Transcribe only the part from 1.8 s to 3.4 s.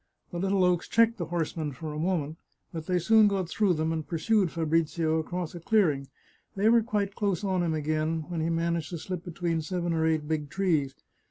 a moment, but they soon